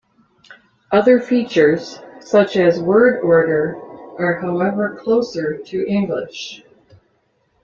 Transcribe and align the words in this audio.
Other 0.91 1.19
features, 1.19 1.99
such 2.21 2.57
as 2.57 2.81
word 2.81 3.19
order, 3.21 3.75
are 4.17 4.39
however 4.41 4.95
closer 4.99 5.59
to 5.63 5.87
English. 5.87 6.63